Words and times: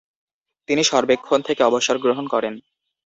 তিনি 0.69 0.81
সর্বেক্ষণ 0.83 1.39
থেকে 1.41 1.61
অবসর 1.63 1.95
গ্রহণ 1.97 2.25
করেন। 2.27 2.53